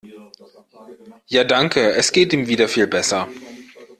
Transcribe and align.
Ja 1.27 1.43
danke, 1.43 1.91
es 1.91 2.11
geht 2.11 2.33
ihm 2.33 2.47
wieder 2.47 2.67
viel 2.67 2.87
besser. 2.87 3.29